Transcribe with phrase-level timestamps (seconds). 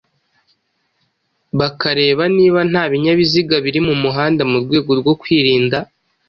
[1.59, 5.77] bakareba niba nta binyabiziga biri mu muhanda mu rwego rwo kwirinda